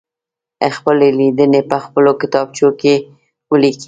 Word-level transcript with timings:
خپلې 0.77 1.07
لیدنې 1.19 1.61
په 1.69 1.77
خپلو 1.85 2.11
کتابچو 2.21 2.69
کې 2.79 2.93
ولیکئ. 3.51 3.79